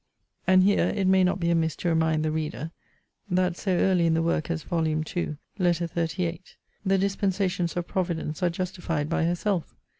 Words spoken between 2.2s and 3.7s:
the reader, that